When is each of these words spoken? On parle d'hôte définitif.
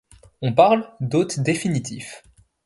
On 0.41 0.51
parle 0.51 0.91
d'hôte 0.99 1.41
définitif. 1.41 2.23